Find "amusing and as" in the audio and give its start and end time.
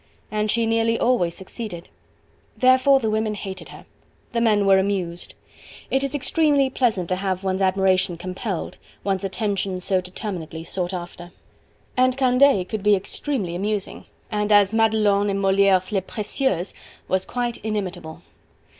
13.53-14.73